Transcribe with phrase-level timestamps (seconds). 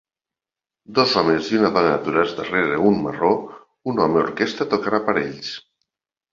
[0.99, 3.31] Dos homes i una dona aturats darrere un marró
[3.93, 5.57] un home orquestra tocant aparells.